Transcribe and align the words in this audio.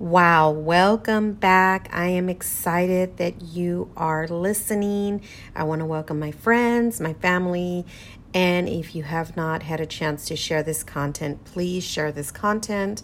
Wow, 0.00 0.50
welcome 0.50 1.32
back. 1.32 1.88
I 1.92 2.06
am 2.06 2.28
excited 2.28 3.16
that 3.16 3.42
you 3.42 3.90
are 3.96 4.28
listening. 4.28 5.22
I 5.56 5.64
want 5.64 5.80
to 5.80 5.86
welcome 5.86 6.20
my 6.20 6.30
friends, 6.30 7.00
my 7.00 7.14
family, 7.14 7.84
and 8.32 8.68
if 8.68 8.94
you 8.94 9.02
have 9.02 9.36
not 9.36 9.64
had 9.64 9.80
a 9.80 9.86
chance 9.86 10.24
to 10.26 10.36
share 10.36 10.62
this 10.62 10.84
content, 10.84 11.44
please 11.44 11.82
share 11.82 12.12
this 12.12 12.30
content. 12.30 13.02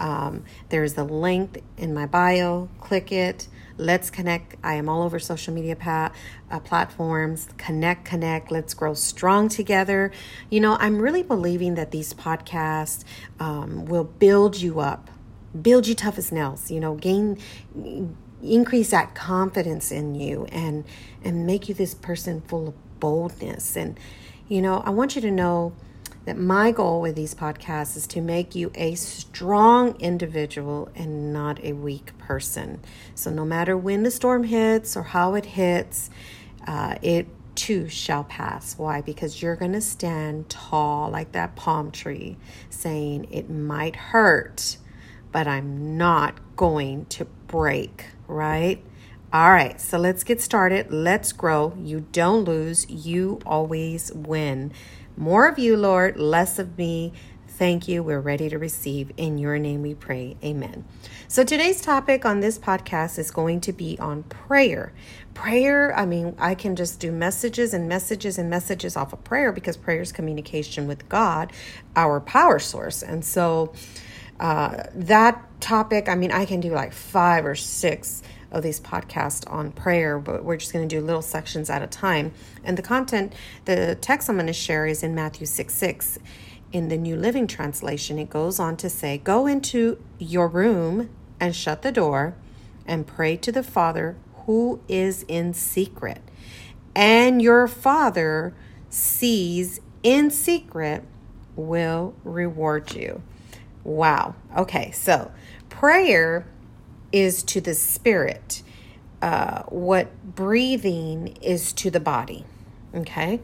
Um, 0.00 0.42
there's 0.68 0.98
a 0.98 1.04
link 1.04 1.62
in 1.76 1.94
my 1.94 2.06
bio. 2.06 2.68
Click 2.80 3.12
it. 3.12 3.46
Let's 3.76 4.10
connect. 4.10 4.56
I 4.64 4.74
am 4.74 4.88
all 4.88 5.04
over 5.04 5.20
social 5.20 5.54
media 5.54 5.76
pa- 5.76 6.10
uh, 6.50 6.58
platforms. 6.58 7.50
Connect, 7.56 8.04
connect. 8.04 8.50
Let's 8.50 8.74
grow 8.74 8.94
strong 8.94 9.48
together. 9.48 10.10
You 10.50 10.58
know, 10.58 10.76
I'm 10.80 11.00
really 11.00 11.22
believing 11.22 11.76
that 11.76 11.92
these 11.92 12.12
podcasts 12.12 13.04
um, 13.38 13.84
will 13.84 14.02
build 14.02 14.60
you 14.60 14.80
up 14.80 15.08
build 15.60 15.86
you 15.86 15.94
tough 15.94 16.18
as 16.18 16.32
nails 16.32 16.70
you 16.70 16.80
know 16.80 16.94
gain 16.94 17.38
increase 18.42 18.90
that 18.90 19.14
confidence 19.14 19.92
in 19.92 20.14
you 20.14 20.46
and 20.50 20.84
and 21.22 21.46
make 21.46 21.68
you 21.68 21.74
this 21.74 21.94
person 21.94 22.40
full 22.42 22.68
of 22.68 23.00
boldness 23.00 23.76
and 23.76 23.98
you 24.48 24.62
know 24.62 24.78
i 24.84 24.90
want 24.90 25.14
you 25.14 25.20
to 25.20 25.30
know 25.30 25.72
that 26.24 26.38
my 26.38 26.70
goal 26.70 27.00
with 27.00 27.16
these 27.16 27.34
podcasts 27.34 27.96
is 27.96 28.06
to 28.06 28.20
make 28.20 28.54
you 28.54 28.70
a 28.76 28.94
strong 28.94 29.96
individual 30.00 30.88
and 30.94 31.32
not 31.32 31.62
a 31.64 31.72
weak 31.72 32.16
person 32.18 32.80
so 33.14 33.30
no 33.30 33.44
matter 33.44 33.76
when 33.76 34.02
the 34.04 34.10
storm 34.10 34.44
hits 34.44 34.96
or 34.96 35.02
how 35.02 35.34
it 35.34 35.44
hits 35.44 36.10
uh, 36.66 36.96
it 37.02 37.26
too 37.54 37.88
shall 37.88 38.24
pass. 38.24 38.78
Why? 38.78 39.00
Because 39.00 39.42
you're 39.42 39.56
going 39.56 39.72
to 39.72 39.80
stand 39.80 40.48
tall 40.48 41.10
like 41.10 41.32
that 41.32 41.56
palm 41.56 41.90
tree, 41.90 42.36
saying, 42.70 43.28
It 43.30 43.50
might 43.50 43.96
hurt, 43.96 44.78
but 45.32 45.48
I'm 45.48 45.96
not 45.96 46.38
going 46.56 47.06
to 47.06 47.24
break, 47.24 48.06
right? 48.28 48.82
All 49.32 49.50
right, 49.50 49.80
so 49.80 49.98
let's 49.98 50.24
get 50.24 50.42
started. 50.42 50.92
Let's 50.92 51.32
grow. 51.32 51.74
You 51.80 52.06
don't 52.12 52.44
lose, 52.44 52.88
you 52.88 53.40
always 53.46 54.12
win. 54.12 54.72
More 55.16 55.48
of 55.48 55.58
you, 55.58 55.76
Lord, 55.76 56.18
less 56.18 56.58
of 56.58 56.76
me. 56.76 57.12
Thank 57.48 57.86
you. 57.86 58.02
We're 58.02 58.20
ready 58.20 58.48
to 58.48 58.58
receive. 58.58 59.12
In 59.16 59.38
your 59.38 59.58
name 59.58 59.82
we 59.82 59.94
pray. 59.94 60.36
Amen. 60.42 60.84
So 61.28 61.44
today's 61.44 61.80
topic 61.80 62.24
on 62.24 62.40
this 62.40 62.58
podcast 62.58 63.18
is 63.18 63.30
going 63.30 63.60
to 63.62 63.72
be 63.72 63.98
on 63.98 64.24
prayer. 64.24 64.92
Prayer, 65.32 65.96
I 65.96 66.04
mean, 66.04 66.34
I 66.38 66.54
can 66.54 66.76
just 66.76 66.98
do 66.98 67.12
messages 67.12 67.72
and 67.72 67.88
messages 67.88 68.36
and 68.36 68.50
messages 68.50 68.96
off 68.96 69.12
of 69.12 69.22
prayer 69.22 69.52
because 69.52 69.76
prayer 69.76 70.00
is 70.00 70.12
communication 70.12 70.86
with 70.86 71.08
God, 71.08 71.52
our 71.94 72.20
power 72.20 72.58
source. 72.58 73.02
And 73.02 73.24
so, 73.24 73.72
uh, 74.40 74.84
that 74.94 75.60
topic, 75.60 76.08
I 76.08 76.14
mean, 76.14 76.32
I 76.32 76.44
can 76.44 76.60
do 76.60 76.70
like 76.70 76.92
five 76.92 77.46
or 77.46 77.54
six 77.54 78.22
of 78.50 78.62
these 78.62 78.80
podcasts 78.80 79.50
on 79.50 79.72
prayer, 79.72 80.18
but 80.18 80.44
we're 80.44 80.56
just 80.56 80.72
going 80.72 80.86
to 80.86 80.94
do 80.94 81.04
little 81.04 81.22
sections 81.22 81.70
at 81.70 81.82
a 81.82 81.86
time. 81.86 82.32
And 82.62 82.76
the 82.76 82.82
content, 82.82 83.32
the 83.64 83.96
text 84.00 84.28
I'm 84.28 84.36
going 84.36 84.46
to 84.46 84.52
share 84.52 84.86
is 84.86 85.02
in 85.02 85.14
Matthew 85.14 85.46
6 85.46 85.72
6. 85.72 86.18
In 86.72 86.88
the 86.88 86.96
New 86.96 87.16
Living 87.16 87.46
Translation, 87.46 88.18
it 88.18 88.30
goes 88.30 88.58
on 88.58 88.76
to 88.78 88.88
say, 88.88 89.18
Go 89.18 89.46
into 89.46 90.02
your 90.18 90.48
room 90.48 91.10
and 91.38 91.54
shut 91.54 91.82
the 91.82 91.92
door 91.92 92.34
and 92.86 93.06
pray 93.06 93.36
to 93.36 93.52
the 93.52 93.62
Father 93.62 94.16
who 94.46 94.80
is 94.88 95.24
in 95.28 95.54
secret. 95.54 96.20
And 96.94 97.40
your 97.40 97.66
Father 97.66 98.54
sees 98.88 99.80
in 100.02 100.30
secret 100.30 101.04
will 101.56 102.14
reward 102.24 102.94
you. 102.94 103.22
Wow. 103.84 104.34
Okay, 104.56 104.90
so 104.92 105.32
prayer 105.68 106.46
is 107.12 107.42
to 107.44 107.60
the 107.60 107.74
spirit, 107.74 108.62
uh, 109.20 109.62
what 109.64 110.34
breathing 110.34 111.36
is 111.42 111.72
to 111.74 111.90
the 111.90 112.00
body. 112.00 112.44
Okay, 112.94 113.40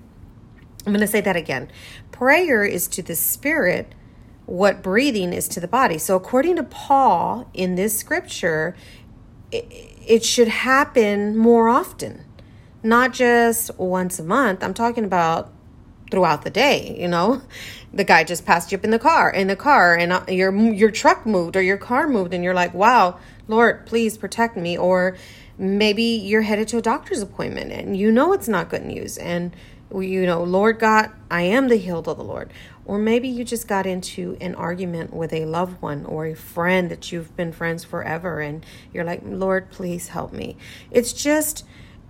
I'm 0.86 0.92
going 0.92 1.00
to 1.00 1.06
say 1.06 1.20
that 1.20 1.36
again. 1.36 1.70
Prayer 2.12 2.64
is 2.64 2.88
to 2.88 3.02
the 3.02 3.14
spirit, 3.14 3.94
what 4.46 4.82
breathing 4.82 5.32
is 5.32 5.48
to 5.48 5.60
the 5.60 5.68
body. 5.68 5.98
So, 5.98 6.16
according 6.16 6.56
to 6.56 6.62
Paul 6.62 7.50
in 7.52 7.74
this 7.74 7.98
scripture, 7.98 8.76
it, 9.52 9.66
it 10.06 10.24
should 10.24 10.48
happen 10.48 11.36
more 11.36 11.68
often, 11.68 12.24
not 12.82 13.12
just 13.12 13.76
once 13.78 14.18
a 14.18 14.24
month. 14.24 14.62
I'm 14.62 14.74
talking 14.74 15.04
about 15.04 15.52
throughout 16.10 16.42
the 16.42 16.50
day, 16.50 16.96
you 16.98 17.08
know? 17.08 17.42
The 17.92 18.04
guy 18.04 18.24
just 18.24 18.44
passed 18.44 18.70
you 18.70 18.78
up 18.78 18.84
in 18.84 18.90
the 18.90 18.98
car 18.98 19.30
in 19.30 19.46
the 19.48 19.56
car 19.56 19.96
and 19.96 20.12
uh, 20.12 20.24
your 20.28 20.54
your 20.54 20.90
truck 20.90 21.24
moved 21.24 21.56
or 21.56 21.62
your 21.62 21.78
car 21.78 22.06
moved 22.06 22.34
and 22.34 22.44
you're 22.44 22.54
like 22.54 22.74
wow 22.74 23.18
lord 23.48 23.86
please 23.86 24.18
protect 24.18 24.58
me 24.58 24.76
or 24.76 25.16
maybe 25.56 26.02
you're 26.02 26.42
headed 26.42 26.68
to 26.68 26.76
a 26.76 26.82
doctor's 26.82 27.22
appointment 27.22 27.72
and 27.72 27.96
you 27.96 28.12
know 28.12 28.34
it's 28.34 28.46
not 28.46 28.68
good 28.68 28.84
news 28.84 29.16
and 29.16 29.56
you 29.90 30.26
know 30.26 30.42
lord 30.44 30.78
god 30.78 31.10
i 31.30 31.40
am 31.40 31.68
the 31.68 31.76
healed 31.76 32.08
of 32.08 32.16
the 32.16 32.24
lord. 32.24 32.52
Or 32.84 32.98
maybe 32.98 33.28
you 33.28 33.44
just 33.44 33.68
got 33.68 33.84
into 33.86 34.38
an 34.40 34.54
argument 34.54 35.12
with 35.12 35.34
a 35.34 35.44
loved 35.44 35.82
one 35.82 36.06
or 36.06 36.24
a 36.24 36.34
friend 36.34 36.90
that 36.90 37.12
you've 37.12 37.36
been 37.36 37.52
friends 37.52 37.84
forever 37.84 38.40
and 38.40 38.64
you're 38.94 39.04
like 39.04 39.20
lord 39.24 39.70
please 39.70 40.08
help 40.08 40.32
me. 40.32 40.56
It's 40.90 41.12
just 41.12 41.66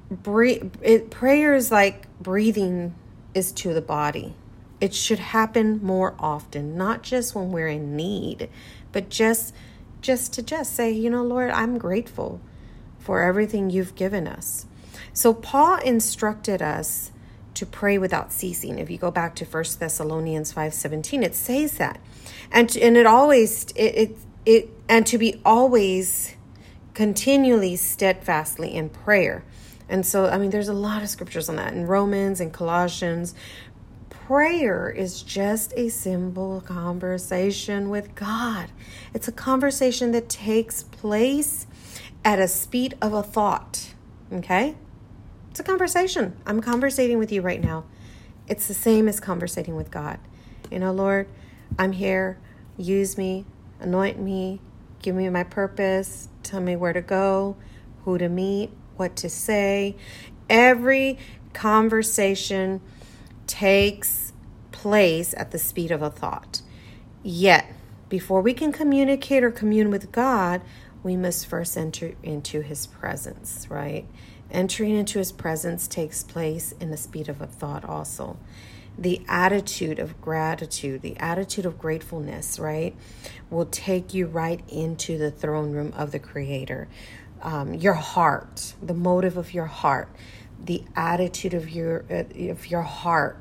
breathe 0.08 0.72
it, 0.80 1.10
prayer 1.10 1.56
is 1.56 1.72
like 1.72 2.06
breathing 2.22 2.94
is 3.38 3.52
to 3.52 3.72
the 3.72 3.80
body 3.80 4.34
it 4.80 4.94
should 4.94 5.18
happen 5.18 5.80
more 5.82 6.14
often, 6.18 6.76
not 6.76 7.02
just 7.02 7.34
when 7.34 7.50
we're 7.50 7.68
in 7.68 7.96
need, 7.96 8.48
but 8.92 9.08
just 9.08 9.54
just 10.00 10.32
to 10.34 10.42
just 10.42 10.74
say, 10.74 10.92
you 10.92 11.10
know, 11.10 11.24
Lord, 11.24 11.50
I'm 11.50 11.76
grateful 11.76 12.40
for 13.00 13.22
everything 13.22 13.68
you've 13.68 13.96
given 13.96 14.28
us. 14.28 14.64
So 15.12 15.34
Paul 15.34 15.78
instructed 15.80 16.62
us 16.62 17.10
to 17.54 17.66
pray 17.66 17.98
without 17.98 18.32
ceasing. 18.32 18.78
If 18.78 18.88
you 18.88 18.96
go 18.96 19.10
back 19.10 19.34
to 19.36 19.44
1 19.44 19.64
Thessalonians 19.80 20.52
5:17, 20.52 21.24
it 21.24 21.34
says 21.34 21.74
that. 21.78 21.98
And 22.52 22.74
and 22.76 22.96
it 22.96 23.06
always 23.06 23.64
it, 23.74 23.94
it 23.94 24.18
it 24.46 24.70
and 24.88 25.06
to 25.08 25.18
be 25.18 25.40
always 25.44 26.36
continually 26.94 27.74
steadfastly 27.74 28.74
in 28.74 28.90
prayer. 28.90 29.44
And 29.88 30.04
so, 30.04 30.26
I 30.26 30.38
mean, 30.38 30.50
there's 30.50 30.68
a 30.68 30.74
lot 30.74 31.02
of 31.02 31.08
scriptures 31.08 31.48
on 31.48 31.56
that 31.56 31.72
in 31.72 31.86
Romans 31.86 32.40
and 32.40 32.52
Colossians, 32.52 33.34
prayer 34.10 34.90
is 34.90 35.22
just 35.22 35.72
a 35.76 35.88
simple 35.88 36.60
conversation 36.60 37.88
with 37.88 38.14
God. 38.14 38.70
It's 39.14 39.28
a 39.28 39.32
conversation 39.32 40.12
that 40.12 40.28
takes 40.28 40.82
place 40.82 41.66
at 42.24 42.38
a 42.38 42.48
speed 42.48 42.94
of 43.00 43.14
a 43.14 43.22
thought. 43.22 43.94
Okay? 44.30 44.76
It's 45.50 45.60
a 45.60 45.64
conversation. 45.64 46.36
I'm 46.44 46.60
conversating 46.60 47.18
with 47.18 47.32
you 47.32 47.40
right 47.40 47.62
now. 47.62 47.84
It's 48.46 48.68
the 48.68 48.74
same 48.74 49.08
as 49.08 49.18
conversating 49.18 49.76
with 49.76 49.90
God. 49.90 50.18
You 50.70 50.78
know, 50.78 50.92
Lord, 50.92 51.26
I'm 51.78 51.92
here. 51.92 52.38
Use 52.76 53.16
me, 53.16 53.46
anoint 53.80 54.20
me, 54.20 54.60
give 55.00 55.14
me 55.14 55.28
my 55.30 55.44
purpose, 55.44 56.28
tell 56.42 56.60
me 56.60 56.76
where 56.76 56.92
to 56.92 57.00
go, 57.00 57.56
who 58.04 58.18
to 58.18 58.28
meet, 58.28 58.70
what 58.98 59.16
to 59.16 59.28
say. 59.28 59.96
Every 60.48 61.18
conversation 61.52 62.80
takes 63.46 64.32
place 64.72 65.34
at 65.36 65.50
the 65.50 65.58
speed 65.58 65.90
of 65.90 66.02
a 66.02 66.10
thought. 66.10 66.62
Yet, 67.22 67.66
before 68.08 68.40
we 68.40 68.54
can 68.54 68.72
communicate 68.72 69.42
or 69.42 69.50
commune 69.50 69.90
with 69.90 70.12
God, 70.12 70.62
we 71.02 71.16
must 71.16 71.46
first 71.46 71.76
enter 71.76 72.14
into 72.22 72.60
His 72.60 72.86
presence, 72.86 73.66
right? 73.68 74.06
Entering 74.50 74.94
into 74.96 75.18
His 75.18 75.32
presence 75.32 75.86
takes 75.86 76.22
place 76.22 76.72
in 76.80 76.90
the 76.90 76.96
speed 76.96 77.28
of 77.28 77.40
a 77.40 77.46
thought, 77.46 77.84
also. 77.84 78.38
The 78.96 79.22
attitude 79.28 79.98
of 79.98 80.20
gratitude, 80.20 81.02
the 81.02 81.16
attitude 81.18 81.66
of 81.66 81.78
gratefulness, 81.78 82.58
right, 82.58 82.96
will 83.50 83.66
take 83.66 84.12
you 84.12 84.26
right 84.26 84.60
into 84.68 85.18
the 85.18 85.30
throne 85.30 85.72
room 85.72 85.92
of 85.96 86.10
the 86.10 86.18
Creator. 86.18 86.88
Um, 87.42 87.74
your 87.74 87.94
heart, 87.94 88.74
the 88.82 88.94
motive 88.94 89.36
of 89.36 89.54
your 89.54 89.66
heart, 89.66 90.08
the 90.64 90.84
attitude 90.96 91.54
of 91.54 91.70
your 91.70 92.04
uh, 92.10 92.50
of 92.50 92.66
your 92.68 92.82
heart 92.82 93.38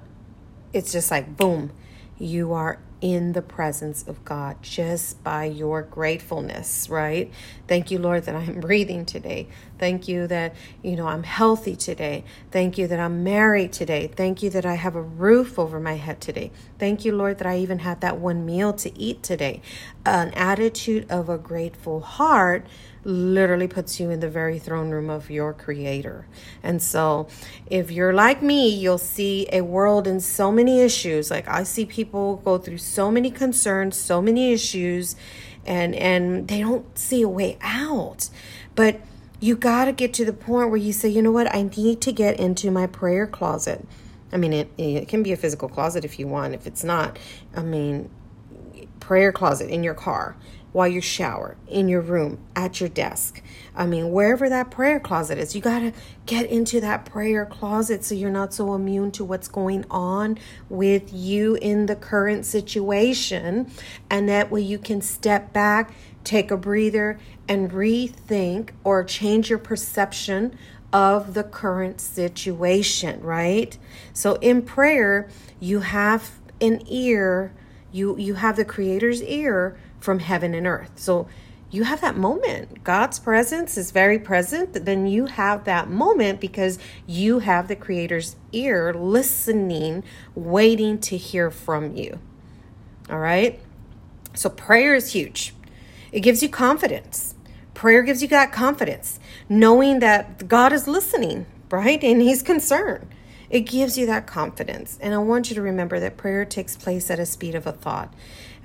it's 0.74 0.92
just 0.92 1.12
like 1.12 1.38
boom 1.38 1.72
you 2.20 2.54
are 2.54 2.80
in 3.02 3.34
the 3.34 3.42
presence 3.42 4.08
of 4.08 4.26
God 4.26 4.62
just 4.62 5.24
by 5.24 5.46
your 5.46 5.84
gratefulness, 5.84 6.90
right? 6.90 7.32
Thank 7.68 7.92
you, 7.92 8.00
Lord, 8.00 8.26
that 8.26 8.36
I'm 8.36 8.60
breathing 8.62 9.06
today. 9.06 9.48
Thank 9.80 10.08
you 10.08 10.28
that, 10.28 10.56
you 10.84 10.96
know, 10.98 11.08
I'm 11.08 11.24
healthy 11.24 11.76
today. 11.76 12.26
Thank 12.52 12.78
you 12.78 12.88
that 12.88 13.00
I'm 13.00 13.24
married 13.24 13.74
today. 13.74 14.08
Thank 14.08 14.44
you 14.44 14.50
that 14.52 14.66
I 14.66 14.76
have 14.76 14.96
a 14.96 15.02
roof 15.02 15.60
over 15.60 15.80
my 15.80 15.96
head 15.96 16.22
today. 16.22 16.52
Thank 16.80 17.06
you, 17.06 17.14
Lord, 17.16 17.40
that 17.40 17.48
I 17.48 17.60
even 17.60 17.80
had 17.80 18.02
that 18.02 18.18
one 18.20 18.46
meal 18.46 18.74
to 18.74 18.98
eat 19.00 19.24
today. 19.24 19.62
an 20.06 20.32
attitude 20.36 21.06
of 21.12 21.30
a 21.30 21.38
grateful 21.38 22.02
heart 22.02 22.66
literally 23.04 23.68
puts 23.68 24.00
you 24.00 24.10
in 24.10 24.20
the 24.20 24.30
very 24.30 24.60
throne 24.60 24.90
room 24.90 25.10
of 25.10 25.30
your 25.30 25.54
creator. 25.54 26.28
And 26.62 26.82
so, 26.82 27.28
if 27.68 27.92
you're 27.92 28.14
like 28.14 28.42
me, 28.42 28.70
you'll 28.70 28.98
see 28.98 29.48
a 29.52 29.62
world 29.62 30.08
in 30.08 30.20
so 30.20 30.52
many 30.52 30.82
issues. 30.82 31.32
Like 31.32 31.48
I 31.48 31.64
see 31.64 31.86
people 31.86 32.38
go 32.38 32.58
through 32.58 32.80
so 32.80 33.12
many 33.12 33.32
concerns, 33.32 33.98
so 33.98 34.22
many 34.22 34.52
issues, 34.52 35.16
and 35.66 35.96
and 35.96 36.48
they 36.48 36.60
don't 36.60 36.98
see 36.98 37.22
a 37.22 37.30
way 37.30 37.58
out. 37.62 38.30
But 38.76 39.02
you 39.40 39.56
got 39.56 39.86
to 39.86 39.92
get 39.92 40.14
to 40.16 40.26
the 40.26 40.34
point 40.34 40.70
where 40.70 40.78
you 40.78 40.94
say, 40.94 41.10
"You 41.10 41.22
know 41.22 41.32
what? 41.32 41.54
I 41.54 41.70
need 41.78 42.02
to 42.02 42.12
get 42.12 42.40
into 42.40 42.72
my 42.72 42.88
prayer 42.88 43.28
closet." 43.28 43.86
I 44.32 44.38
mean, 44.38 44.52
it, 44.52 44.70
it 44.78 45.08
can 45.08 45.24
be 45.24 45.32
a 45.32 45.38
physical 45.38 45.70
closet 45.70 46.04
if 46.04 46.20
you 46.20 46.28
want. 46.28 46.54
If 46.54 46.68
it's 46.68 46.84
not, 46.84 47.18
I 47.56 47.62
mean, 47.62 48.10
prayer 49.00 49.32
closet 49.32 49.70
in 49.70 49.84
your 49.84 49.94
car 49.94 50.36
while 50.77 50.88
you 50.88 51.01
shower, 51.01 51.57
in 51.68 51.88
your 51.88 52.01
room, 52.01 52.38
at 52.56 52.79
your 52.79 52.88
desk. 52.88 53.41
I 53.75 53.88
mean, 53.88 54.12
wherever 54.12 54.47
that 54.47 54.69
prayer 54.69 55.00
closet 55.00 55.39
is, 55.39 55.56
you 55.56 55.59
got 55.59 55.79
to 55.79 55.91
get 56.27 56.45
into 56.51 56.79
that 56.81 57.03
prayer 57.03 57.47
closet 57.47 58.03
so 58.03 58.13
you're 58.13 58.29
not 58.29 58.53
so 58.53 58.75
immune 58.75 59.09
to 59.13 59.25
what's 59.25 59.47
going 59.47 59.85
on 59.89 60.38
with 60.69 61.12
you 61.12 61.56
in 61.56 61.88
the 61.88 61.95
current 61.95 62.45
situation. 62.45 63.71
And 64.12 64.29
that 64.29 64.51
way 64.51 64.62
you 64.62 64.77
can 64.77 65.01
step 65.01 65.51
back, 65.51 65.95
take 66.24 66.51
a 66.51 66.57
breather, 66.57 67.18
and 67.47 67.71
rethink 67.71 68.69
or 68.83 69.03
change 69.03 69.50
your 69.50 69.57
perception 69.57 70.56
of 70.94 71.33
the 71.33 71.44
current 71.44 72.00
situation, 72.00 73.19
right? 73.21 73.75
So 74.13 74.35
in 74.35 74.62
prayer, 74.62 75.27
you 75.59 75.79
have 75.79 76.38
an 76.62 76.83
ear, 76.85 77.51
you 77.91 78.15
you 78.19 78.35
have 78.35 78.57
the 78.57 78.65
creator's 78.65 79.24
ear 79.24 79.75
from 80.00 80.20
heaven 80.20 80.54
and 80.54 80.68
earth. 80.68 80.92
So 80.96 81.28
you 81.70 81.84
have 81.84 82.00
that 82.02 82.16
moment. 82.16 82.84
God's 82.84 83.20
presence 83.20 83.78
is 83.78 83.92
very 83.92 84.18
present. 84.18 84.86
Then 84.86 85.06
you 85.06 85.26
have 85.26 85.66
that 85.66 85.90
moment 85.90 86.40
because 86.40 86.80
you 87.06 87.40
have 87.40 87.68
the 87.68 87.76
Creator's 87.76 88.38
ear 88.54 88.94
listening, 88.94 90.04
waiting 90.34 90.98
to 91.00 91.18
hear 91.18 91.52
from 91.52 91.94
you. 91.96 92.20
All 93.10 93.20
right? 93.20 93.60
So 94.34 94.50
prayer 94.50 94.96
is 94.96 95.12
huge. 95.12 95.54
It 96.12 96.22
gives 96.22 96.42
you 96.42 96.48
confidence. 96.48 97.36
Prayer 97.74 98.02
gives 98.02 98.22
you 98.22 98.28
that 98.30 98.52
confidence, 98.52 99.20
knowing 99.50 100.00
that 100.00 100.48
God 100.48 100.72
is 100.74 100.88
listening, 100.88 101.46
right? 101.70 102.02
And 102.04 102.22
He's 102.22 102.42
concerned. 102.42 103.08
It 103.50 103.62
gives 103.62 103.98
you 103.98 104.06
that 104.08 104.26
confidence. 104.26 104.98
And 105.02 105.14
I 105.14 105.20
want 105.20 105.50
you 105.50 105.56
to 105.56 105.62
remember 105.62 106.00
that 106.00 106.18
prayer 106.18 106.44
takes 106.44 106.76
place 106.76 107.10
at 107.12 107.20
a 107.20 107.26
speed 107.26 107.56
of 107.56 107.68
a 107.68 107.72
thought. 107.72 108.14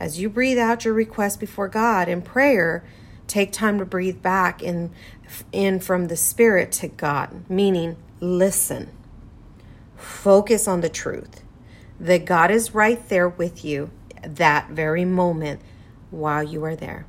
As 0.01 0.21
you 0.21 0.29
breathe 0.29 0.59
out 0.59 0.85
your 0.85 0.95
request 0.95 1.41
before 1.41 1.69
God 1.69 2.09
in 2.09 2.23
prayer, 2.23 2.85
take 3.27 3.53
time 3.53 3.79
to 3.79 3.85
breathe 3.85 4.23
back 4.23 4.63
in, 4.63 4.91
in 5.53 5.81
from 5.81 6.09
the 6.09 6.17
Spirit 6.17 6.73
to 6.73 6.89
God, 6.89 7.49
meaning 7.49 7.97
listen. 8.21 8.91
Focus 9.97 10.67
on 10.67 10.81
the 10.81 10.89
truth 10.89 11.43
that 12.01 12.25
God 12.25 12.51
is 12.51 12.75
right 12.75 13.09
there 13.09 13.29
with 13.29 13.65
you 13.65 13.91
that 14.23 14.71
very 14.71 15.05
moment 15.05 15.61
while 16.11 16.43
you 16.43 16.65
are 16.65 16.77
there. 16.77 17.07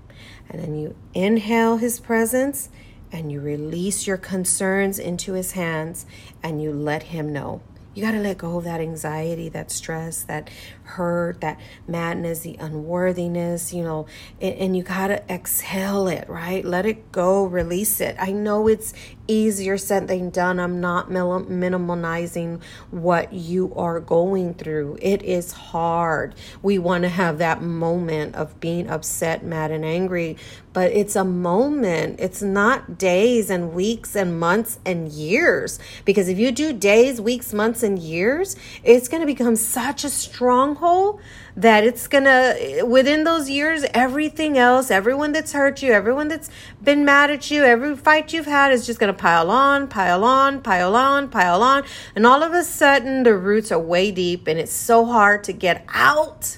And 0.50 0.62
then 0.62 0.76
you 0.76 0.96
inhale 1.14 1.78
His 1.78 2.00
presence 2.00 2.70
and 3.12 3.32
you 3.32 3.42
release 3.42 4.06
your 4.08 4.18
concerns 4.18 5.00
into 5.00 5.34
His 5.34 5.54
hands 5.54 6.06
and 6.42 6.62
you 6.62 6.72
let 6.72 7.04
Him 7.04 7.34
know. 7.34 7.62
You 7.94 8.04
got 8.04 8.12
to 8.12 8.20
let 8.20 8.40
go 8.40 8.58
of 8.58 8.64
that 8.64 8.82
anxiety, 8.82 9.50
that 9.50 9.70
stress, 9.70 10.24
that 10.24 10.50
hurt, 10.84 11.42
that 11.42 11.60
madness, 11.88 12.40
the 12.40 12.56
unworthiness, 12.60 13.74
you 13.74 13.84
know, 13.84 14.08
and, 14.42 14.56
and 14.56 14.78
you 14.78 14.84
got 14.84 15.08
to 15.08 15.32
exhale 15.32 16.08
it, 16.08 16.28
right? 16.28 16.66
Let 16.66 16.86
it 16.86 17.12
go, 17.12 17.46
release 17.46 18.02
it. 18.02 18.16
I 18.20 18.32
know 18.32 18.68
it's 18.68 18.94
easier 19.28 19.78
said 19.78 20.08
than 20.08 20.30
done. 20.30 20.60
I'm 20.60 20.82
not 20.82 21.10
minimizing 21.10 22.62
what 22.92 23.34
you 23.34 23.74
are 23.76 24.00
going 24.00 24.54
through. 24.54 24.98
It 25.02 25.24
is 25.24 25.52
hard. 25.52 26.36
We 26.62 26.78
want 26.78 27.04
to 27.04 27.10
have 27.10 27.38
that 27.38 27.62
moment 27.62 28.36
of 28.36 28.60
being 28.60 28.90
upset, 28.90 29.44
mad, 29.44 29.72
and 29.72 29.86
angry, 29.86 30.38
but 30.74 30.92
it's 30.92 31.16
a 31.16 31.24
moment. 31.24 32.20
It's 32.20 32.42
not 32.42 32.98
days 32.98 33.50
and 33.50 33.74
weeks 33.74 34.16
and 34.16 34.40
months 34.40 34.80
and 34.86 35.10
years. 35.10 35.80
Because 36.04 36.28
if 36.28 36.38
you 36.38 36.52
do 36.52 36.74
days, 36.74 37.22
weeks, 37.22 37.54
months, 37.54 37.84
and 37.84 38.00
years, 38.00 38.56
it's 38.84 39.08
going 39.08 39.22
to 39.22 39.28
become 39.28 39.56
such 39.56 40.04
a 40.04 40.10
stronghold 40.10 41.22
that 41.56 41.84
it's 41.84 42.08
gonna 42.08 42.56
within 42.84 43.24
those 43.26 43.48
years 43.48 43.86
everything 43.94 44.58
else 44.58 44.90
everyone 44.90 45.32
that's 45.32 45.54
hurt 45.54 45.84
you 45.84 45.92
everyone 45.92 46.28
that's 46.28 46.50
been 46.82 47.06
mad 47.06 47.30
at 47.30 47.52
you 47.52 47.64
every 47.64 47.96
fight 47.96 48.34
you've 48.34 48.48
had 48.48 48.72
is 48.72 48.88
just 48.88 49.00
gonna 49.14 49.22
pile 49.22 49.52
on 49.52 49.88
pile 49.88 50.24
on 50.24 50.62
pile 50.62 50.96
on 50.96 51.30
pile 51.30 51.62
on 51.62 51.84
and 52.16 52.26
all 52.26 52.44
of 52.44 52.54
a 52.54 52.64
sudden 52.64 53.24
the 53.24 53.36
roots 53.36 53.72
are 53.72 53.80
way 53.80 54.12
deep 54.12 54.48
and 54.48 54.60
it's 54.60 54.74
so 54.74 55.06
hard 55.06 55.44
to 55.44 55.54
get 55.54 55.86
out 55.90 56.58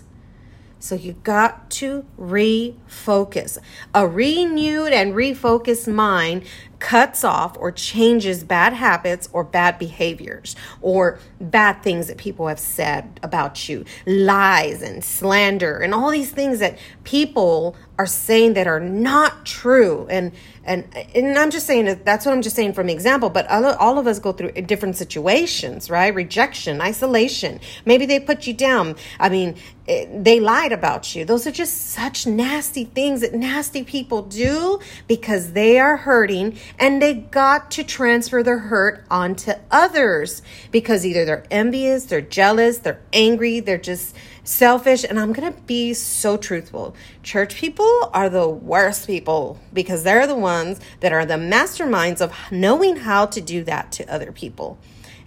so 0.78 0.94
you 0.94 1.14
got 1.24 1.72
to 1.72 2.06
refocus. 2.16 3.58
A 3.96 4.08
renewed 4.08 4.94
and 4.94 5.16
refocused 5.16 5.92
mind 5.92 6.44
cuts 6.86 7.24
off 7.24 7.58
or 7.58 7.72
changes 7.72 8.44
bad 8.44 8.72
habits 8.72 9.28
or 9.34 9.44
bad 9.44 9.80
behaviors 9.80 10.56
or 10.82 11.18
bad 11.42 11.82
things 11.82 12.06
that 12.06 12.16
people 12.16 12.48
have 12.48 12.60
said 12.60 13.20
about 13.24 13.68
you, 13.68 13.84
lies 14.06 14.84
and 14.84 15.04
slander 15.04 15.80
and 15.80 15.96
all 15.96 16.12
these 16.12 16.30
things 16.30 16.60
that 16.60 16.78
people 17.04 17.76
are 17.98 18.06
saying 18.06 18.54
that 18.54 18.68
are 18.68 18.80
not 18.80 19.46
true. 19.46 20.06
And 20.10 20.32
and 20.66 20.86
and 21.14 21.38
I'm 21.38 21.52
just 21.52 21.68
saying 21.68 22.02
that's 22.04 22.26
what 22.26 22.34
I'm 22.34 22.42
just 22.42 22.56
saying 22.56 22.74
from 22.74 22.90
example 22.90 23.30
but 23.30 23.48
all, 23.50 23.66
all 23.66 24.00
of 24.00 24.08
us 24.08 24.20
go 24.20 24.32
through 24.32 24.52
different 24.52 24.96
situations 24.96 25.90
right? 25.90 26.14
Rejection 26.14 26.82
isolation. 26.82 27.60
Maybe 27.86 28.06
they 28.06 28.20
put 28.20 28.48
you 28.48 28.54
down. 28.54 28.96
I 29.20 29.30
mean 29.30 29.56
eh, 29.88 30.08
they 30.12 30.40
lied 30.40 30.72
about 30.72 31.16
you. 31.16 31.24
Those 31.24 31.46
are 31.48 31.52
just 31.52 31.92
such 31.92 32.26
nasty 32.28 32.86
things 32.86 33.22
that 33.22 33.34
nasty 33.34 33.84
people 33.84 34.24
do 34.24 34.80
because 35.08 35.54
they 35.54 35.80
are 35.80 35.98
hurting 35.98 36.58
and 36.78 37.02
they 37.02 37.14
got 37.14 37.72
to 37.72 37.84
transfer 37.84 38.44
their 38.44 38.60
hurt 38.60 39.06
onto 39.10 39.54
others 39.72 40.42
because 40.72 41.06
either 41.06 41.26
they're 41.26 41.46
envious 41.50 42.06
they're 42.06 42.22
jealous 42.22 42.80
they're 42.80 43.02
angry 43.14 43.60
they're 43.60 43.78
just 43.78 44.16
selfish, 44.46 45.04
and 45.04 45.20
I'm 45.20 45.34
going 45.34 45.52
to 45.52 45.60
be 45.62 45.94
so 45.94 46.38
truthful. 46.38 46.96
Church 47.24 47.56
people 47.56 48.10
are 48.14 48.30
the 48.30 48.48
worst 48.48 49.08
people 49.08 49.60
because 49.74 50.04
they're 50.04 50.28
the 50.28 50.36
ones 50.36 50.80
that 51.02 51.12
are 51.12 51.26
the 51.26 51.34
masterminds 51.36 52.22
of 52.22 52.34
knowing 52.52 52.98
how 52.98 53.26
to 53.26 53.42
do 53.42 53.64
that 53.64 53.92
to 53.94 54.14
other 54.14 54.32
people. 54.32 54.78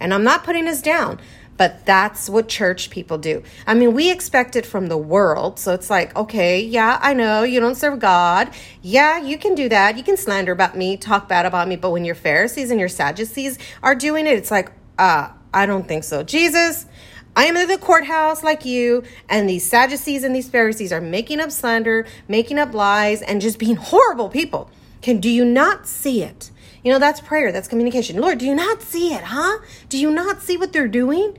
And 0.00 0.14
I'm 0.14 0.24
not 0.24 0.44
putting 0.44 0.68
us 0.68 0.80
down, 0.80 1.20
but 1.58 1.84
that's 1.84 2.30
what 2.30 2.48
church 2.48 2.88
people 2.88 3.18
do. 3.18 3.42
I 3.66 3.74
mean, 3.74 3.92
we 3.92 4.10
expect 4.10 4.56
it 4.56 4.64
from 4.64 4.86
the 4.86 4.96
world. 4.96 5.58
So 5.58 5.74
it's 5.74 5.90
like, 5.90 6.16
okay, 6.16 6.60
yeah, 6.60 6.98
I 7.02 7.12
know 7.12 7.42
you 7.42 7.60
don't 7.60 7.74
serve 7.74 7.98
God. 7.98 8.50
Yeah, 8.80 9.20
you 9.20 9.36
can 9.36 9.54
do 9.56 9.68
that. 9.68 9.98
You 9.98 10.04
can 10.04 10.16
slander 10.16 10.52
about 10.52 10.76
me, 10.76 10.96
talk 10.96 11.28
bad 11.28 11.44
about 11.44 11.68
me. 11.68 11.74
But 11.76 11.90
when 11.90 12.04
your 12.04 12.14
Pharisees 12.14 12.70
and 12.70 12.78
your 12.78 12.88
Sadducees 12.88 13.58
are 13.82 13.96
doing 13.96 14.26
it, 14.26 14.38
it's 14.38 14.52
like, 14.52 14.70
uh, 14.98 15.30
I 15.52 15.66
don't 15.66 15.86
think 15.86 16.04
so. 16.04 16.22
Jesus, 16.22 16.86
I 17.34 17.46
am 17.46 17.56
in 17.56 17.66
the 17.66 17.78
courthouse 17.78 18.44
like 18.44 18.64
you, 18.64 19.02
and 19.28 19.48
these 19.48 19.68
Sadducees 19.68 20.22
and 20.22 20.34
these 20.34 20.48
Pharisees 20.48 20.92
are 20.92 21.00
making 21.00 21.40
up 21.40 21.50
slander, 21.50 22.06
making 22.28 22.58
up 22.58 22.72
lies, 22.72 23.20
and 23.20 23.40
just 23.40 23.58
being 23.58 23.76
horrible 23.76 24.28
people. 24.28 24.70
Can 25.02 25.18
do 25.18 25.28
you 25.28 25.44
not 25.44 25.88
see 25.88 26.22
it? 26.22 26.52
You 26.84 26.92
know, 26.92 27.00
that's 27.00 27.20
prayer, 27.20 27.50
that's 27.50 27.66
communication. 27.66 28.20
Lord, 28.20 28.38
do 28.38 28.46
you 28.46 28.54
not 28.54 28.80
see 28.82 29.12
it, 29.12 29.24
huh? 29.24 29.58
Do 29.88 29.98
you 29.98 30.10
not 30.12 30.40
see 30.40 30.56
what 30.56 30.72
they're 30.72 30.88
doing? 30.88 31.36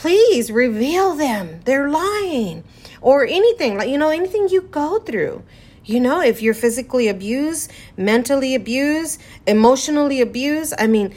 Please 0.00 0.50
reveal 0.50 1.14
them. 1.14 1.60
They're 1.66 1.90
lying. 1.90 2.64
Or 3.02 3.26
anything, 3.26 3.76
like, 3.76 3.90
you 3.90 3.98
know, 3.98 4.08
anything 4.08 4.48
you 4.48 4.62
go 4.62 4.98
through. 4.98 5.42
You 5.84 6.00
know, 6.00 6.22
if 6.22 6.40
you're 6.40 6.54
physically 6.54 7.06
abused, 7.08 7.70
mentally 7.98 8.54
abused, 8.54 9.20
emotionally 9.46 10.22
abused, 10.22 10.72
I 10.78 10.86
mean, 10.86 11.14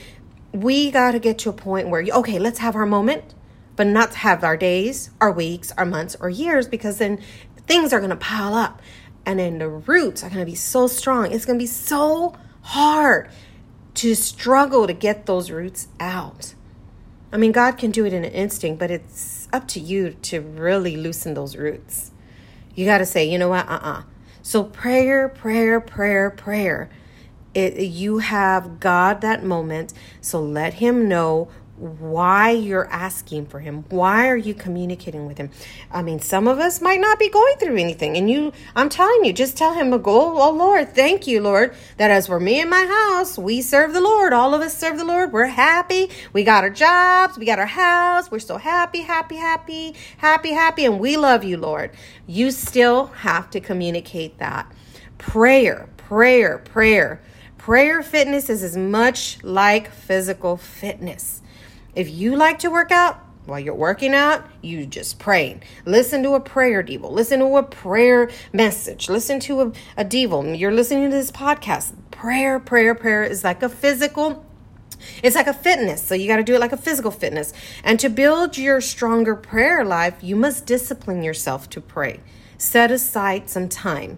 we 0.52 0.92
got 0.92 1.12
to 1.12 1.20
get 1.20 1.38
to 1.40 1.50
a 1.50 1.54
point 1.54 1.88
where, 1.88 2.04
okay, 2.12 2.40
let's 2.40 2.60
have 2.60 2.76
our 2.76 2.86
moment 2.86 3.34
but 3.78 3.88
not 3.88 4.16
have 4.16 4.44
our 4.44 4.58
days, 4.58 5.12
our 5.22 5.32
weeks, 5.32 5.72
our 5.78 5.86
months, 5.86 6.18
or 6.20 6.30
years 6.30 6.68
because 6.68 6.98
then 6.98 7.20
things 7.66 7.94
are 7.94 8.00
going 8.00 8.10
to 8.10 8.18
pile 8.18 8.54
up. 8.54 8.82
And 9.26 9.40
then 9.40 9.60
the 9.60 9.70
roots 9.70 10.24
are 10.24 10.30
going 10.30 10.42
to 10.42 10.46
be 10.46 10.56
so 10.56 10.88
strong. 10.88 11.32
It's 11.32 11.46
going 11.46 11.58
to 11.58 11.64
be 11.64 11.68
so 11.68 12.36
hard 12.64 13.30
to 13.94 14.14
struggle 14.14 14.88
to 14.88 14.94
get 14.94 15.26
those 15.26 15.50
roots 15.50 15.88
out. 16.02 16.54
I 17.34 17.38
mean, 17.38 17.52
God 17.52 17.80
can 17.80 17.90
do 17.90 18.06
it 18.06 18.14
in 18.14 18.24
an 18.24 18.32
instinct, 18.32 18.78
but 18.80 18.92
it's 18.92 19.48
up 19.52 19.68
to 19.70 19.80
you 19.80 20.12
to 20.22 20.40
really 20.40 20.96
loosen 20.96 21.34
those 21.34 21.56
roots. 21.58 22.12
You 22.76 22.86
got 22.86 23.00
to 23.00 23.08
say, 23.08 23.26
you 23.28 23.40
know 23.40 23.50
what? 23.50 23.68
Uh 23.68 23.74
uh-uh. 23.74 23.92
uh. 24.00 24.04
So, 24.44 24.64
prayer, 24.64 25.28
prayer, 25.30 25.82
prayer, 25.82 26.30
prayer. 26.30 26.92
It, 27.56 27.80
you 27.80 28.20
have 28.20 28.80
God 28.80 29.22
that 29.22 29.44
moment, 29.44 29.94
so 30.22 30.40
let 30.42 30.76
Him 30.76 31.08
know 31.08 31.50
why 31.76 32.52
you're 32.52 32.88
asking 32.90 33.48
for 33.48 33.60
him. 33.60 33.84
Why 33.90 34.28
are 34.28 34.38
you 34.38 34.54
communicating 34.54 35.26
with 35.26 35.40
him? 35.40 35.50
I 35.92 36.04
mean 36.04 36.20
some 36.20 36.48
of 36.48 36.60
us 36.60 36.82
might 36.82 37.00
not 37.00 37.18
be 37.18 37.30
going 37.30 37.56
through 37.58 37.78
anything. 37.78 38.16
And 38.16 38.30
you 38.30 38.54
i'm 38.76 38.90
telling 38.90 39.26
you 39.26 39.34
just 39.34 39.58
tell 39.58 39.74
him 39.74 39.92
a 39.92 39.98
goal 39.98 40.40
oh 40.40 40.52
lord 40.52 40.94
thank 40.94 41.26
you 41.26 41.42
lord 41.42 41.74
that 41.98 42.12
as 42.12 42.28
for 42.28 42.40
me 42.40 42.62
and 42.62 42.70
my 42.70 42.86
house 42.86 43.38
we 43.38 43.62
serve 43.62 43.94
the 43.94 44.02
lord. 44.02 44.34
All 44.34 44.54
of 44.54 44.62
us 44.62 44.78
serve 44.78 44.98
the 44.98 45.06
lord. 45.06 45.34
We're 45.34 45.48
happy. 45.48 46.10
We 46.32 46.44
got 46.44 46.64
our 46.64 46.70
jobs. 46.70 47.38
We 47.38 47.46
got 47.46 47.60
our 47.60 47.66
house. 47.66 48.30
We're 48.30 48.40
so 48.40 48.58
happy 48.58 49.02
happy 49.02 49.38
happy 49.38 49.96
happy 50.18 50.52
happy. 50.52 50.86
And 50.86 51.00
we 51.00 51.18
love 51.18 51.44
you 51.44 51.58
lord. 51.58 51.92
You 52.28 52.52
still 52.52 53.08
have 53.08 53.50
to 53.50 53.60
communicate 53.60 54.38
that. 54.38 54.72
Prayer 55.18 55.90
prayer 55.98 56.60
prayer. 56.60 57.22
Prayer 57.58 58.04
fitness 58.04 58.50
is 58.50 58.62
as 58.62 58.76
much 58.78 59.42
like 59.42 59.90
physical 59.90 60.58
fitness 60.58 61.42
if 61.96 62.10
you 62.10 62.36
like 62.36 62.60
to 62.60 62.70
work 62.70 62.92
out, 62.92 63.20
while 63.46 63.60
you're 63.60 63.76
working 63.76 64.14
out, 64.14 64.46
you 64.62 64.86
just 64.86 65.20
pray. 65.20 65.60
Listen 65.86 66.24
to 66.24 66.34
a 66.34 66.40
prayer 66.40 66.82
devo. 66.82 67.12
Listen 67.12 67.40
to 67.40 67.58
a 67.58 67.64
prayer 67.64 68.30
message. 68.54 69.10
Listen 69.10 69.40
to 69.42 69.62
a, 69.62 69.72
a 69.98 70.06
devo. 70.06 70.58
You're 70.58 70.72
listening 70.72 71.10
to 71.10 71.16
this 71.16 71.32
podcast. 71.32 71.94
Prayer, 72.10 72.60
prayer, 72.60 72.96
prayer 72.96 73.24
is 73.24 73.44
like 73.44 73.62
a 73.62 73.70
physical 73.70 74.46
it's 75.22 75.36
like 75.36 75.48
a 75.48 75.54
fitness, 75.54 76.02
so 76.02 76.16
you 76.16 76.28
got 76.28 76.38
to 76.38 76.44
do 76.44 76.56
it 76.56 76.62
like 76.62 76.72
a 76.72 76.78
physical 76.78 77.12
fitness. 77.12 77.52
And 77.84 78.00
to 78.00 78.08
build 78.08 78.58
your 78.58 78.80
stronger 78.80 79.36
prayer 79.36 79.84
life, 79.84 80.16
you 80.22 80.38
must 80.38 80.66
discipline 80.66 81.24
yourself 81.24 81.70
to 81.72 81.82
pray. 81.82 82.22
Set 82.58 82.90
aside 82.90 83.50
some 83.50 83.68
time. 83.68 84.18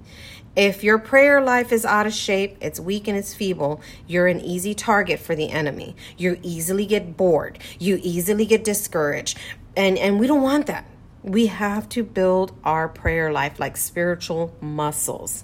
If 0.56 0.84
your 0.84 0.98
prayer 1.00 1.42
life 1.42 1.74
is 1.74 1.86
out 1.86 2.08
of 2.08 2.14
shape, 2.14 2.58
it's 2.62 2.80
weak 2.80 3.08
and 3.08 3.18
it's 3.18 3.34
feeble, 3.34 3.82
you're 4.08 4.28
an 4.28 4.40
easy 4.40 4.74
target 4.74 5.20
for 5.20 5.36
the 5.36 5.50
enemy. 5.50 5.96
You 6.18 6.40
easily 6.42 6.86
get 6.86 7.18
bored. 7.18 7.60
You 7.78 8.00
easily 8.02 8.46
get 8.46 8.64
discouraged. 8.64 9.38
And 9.76 9.98
and 9.98 10.20
we 10.20 10.28
don't 10.28 10.42
want 10.42 10.68
that. 10.68 10.86
We 11.24 11.48
have 11.48 11.90
to 11.90 12.04
build 12.04 12.54
our 12.64 12.88
prayer 12.88 13.34
life 13.34 13.60
like 13.60 13.76
spiritual 13.76 14.56
muscles. 14.62 15.44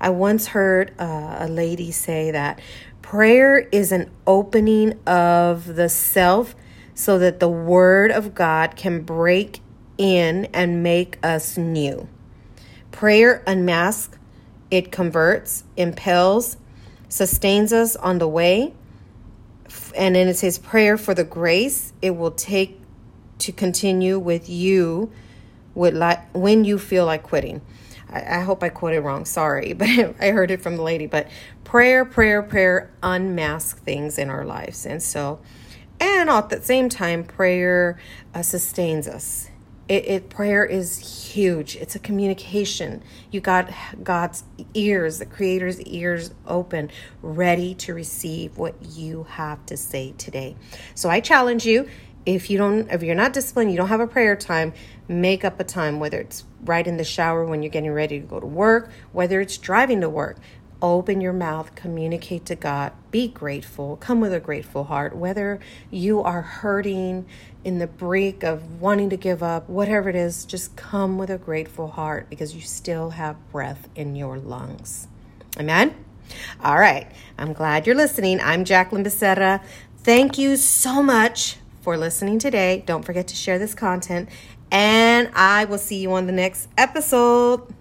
I 0.00 0.10
once 0.10 0.48
heard 0.48 0.92
uh, 0.98 1.36
a 1.40 1.48
lady 1.48 1.92
say 1.92 2.30
that 2.32 2.60
prayer 3.02 3.58
is 3.70 3.92
an 3.92 4.10
opening 4.26 4.98
of 5.06 5.76
the 5.76 5.88
self 5.88 6.56
so 6.94 7.18
that 7.18 7.38
the 7.38 7.48
word 7.48 8.10
of 8.10 8.34
God 8.34 8.74
can 8.74 9.02
break 9.02 9.60
in 9.98 10.46
and 10.46 10.82
make 10.82 11.18
us 11.22 11.56
new. 11.56 12.08
Prayer 12.90 13.44
unmasks 13.46 14.17
it 14.70 14.92
converts, 14.92 15.64
impels, 15.76 16.56
sustains 17.08 17.72
us 17.72 17.96
on 17.96 18.18
the 18.18 18.28
way. 18.28 18.74
And 19.96 20.14
then 20.14 20.28
it 20.28 20.34
says, 20.34 20.58
prayer 20.58 20.96
for 20.96 21.14
the 21.14 21.24
grace 21.24 21.92
it 22.00 22.10
will 22.10 22.30
take 22.30 22.80
to 23.38 23.52
continue 23.52 24.18
with 24.18 24.48
you 24.48 25.10
with 25.74 25.94
like 25.94 26.34
when 26.34 26.64
you 26.64 26.78
feel 26.78 27.06
like 27.06 27.22
quitting. 27.22 27.62
I, 28.10 28.38
I 28.38 28.40
hope 28.40 28.62
I 28.62 28.68
quoted 28.68 29.00
wrong. 29.00 29.24
Sorry, 29.24 29.72
but 29.74 29.88
I 29.88 30.30
heard 30.30 30.50
it 30.50 30.60
from 30.60 30.76
the 30.76 30.82
lady. 30.82 31.06
But 31.06 31.28
prayer, 31.64 32.04
prayer, 32.04 32.42
prayer 32.42 32.90
unmask 33.02 33.82
things 33.82 34.18
in 34.18 34.28
our 34.28 34.44
lives, 34.44 34.84
and 34.84 35.02
so, 35.02 35.40
and 36.00 36.28
at 36.28 36.50
the 36.50 36.62
same 36.62 36.88
time, 36.88 37.24
prayer 37.24 37.98
uh, 38.34 38.42
sustains 38.42 39.08
us. 39.08 39.50
It, 39.88 40.04
it, 40.06 40.28
prayer 40.28 40.66
is 40.66 41.32
huge. 41.32 41.74
It's 41.76 41.94
a 41.94 41.98
communication. 41.98 43.02
You 43.30 43.40
got 43.40 43.70
God's 44.02 44.44
ears, 44.74 45.18
the 45.18 45.26
Creator's 45.26 45.80
ears 45.80 46.34
open, 46.46 46.90
ready 47.22 47.74
to 47.76 47.94
receive 47.94 48.58
what 48.58 48.74
you 48.82 49.24
have 49.30 49.64
to 49.66 49.78
say 49.78 50.12
today. 50.18 50.56
So 50.94 51.08
I 51.08 51.20
challenge 51.20 51.64
you. 51.64 51.88
If 52.26 52.50
you 52.50 52.58
don't, 52.58 52.90
if 52.90 53.02
you're 53.02 53.14
not 53.14 53.32
disciplined, 53.32 53.70
you 53.70 53.78
don't 53.78 53.88
have 53.88 54.00
a 54.00 54.06
prayer 54.06 54.36
time. 54.36 54.74
Make 55.08 55.42
up 55.42 55.58
a 55.58 55.64
time, 55.64 55.98
whether 55.98 56.20
it's 56.20 56.44
right 56.64 56.86
in 56.86 56.98
the 56.98 57.04
shower 57.04 57.46
when 57.46 57.62
you're 57.62 57.70
getting 57.70 57.92
ready 57.92 58.20
to 58.20 58.26
go 58.26 58.40
to 58.40 58.46
work, 58.46 58.90
whether 59.12 59.40
it's 59.40 59.56
driving 59.56 60.02
to 60.02 60.10
work. 60.10 60.36
Open 60.80 61.20
your 61.20 61.32
mouth, 61.32 61.74
communicate 61.74 62.44
to 62.46 62.54
God, 62.54 62.92
be 63.10 63.26
grateful, 63.26 63.96
come 63.96 64.20
with 64.20 64.32
a 64.32 64.38
grateful 64.38 64.84
heart. 64.84 65.16
Whether 65.16 65.58
you 65.90 66.22
are 66.22 66.42
hurting 66.42 67.26
in 67.64 67.80
the 67.80 67.88
brink 67.88 68.44
of 68.44 68.80
wanting 68.80 69.10
to 69.10 69.16
give 69.16 69.42
up, 69.42 69.68
whatever 69.68 70.08
it 70.08 70.14
is, 70.14 70.44
just 70.44 70.76
come 70.76 71.18
with 71.18 71.30
a 71.30 71.38
grateful 71.38 71.88
heart 71.88 72.30
because 72.30 72.54
you 72.54 72.60
still 72.60 73.10
have 73.10 73.36
breath 73.50 73.88
in 73.96 74.14
your 74.14 74.38
lungs. 74.38 75.08
Amen? 75.58 75.94
All 76.62 76.78
right. 76.78 77.10
I'm 77.36 77.52
glad 77.52 77.86
you're 77.86 77.96
listening. 77.96 78.40
I'm 78.40 78.64
Jacqueline 78.64 79.04
Becerra. 79.04 79.62
Thank 79.98 80.38
you 80.38 80.56
so 80.56 81.02
much 81.02 81.56
for 81.82 81.96
listening 81.96 82.38
today. 82.38 82.84
Don't 82.86 83.04
forget 83.04 83.26
to 83.28 83.34
share 83.34 83.58
this 83.58 83.74
content, 83.74 84.28
and 84.70 85.30
I 85.34 85.64
will 85.64 85.78
see 85.78 85.98
you 85.98 86.12
on 86.12 86.26
the 86.26 86.32
next 86.32 86.68
episode. 86.78 87.74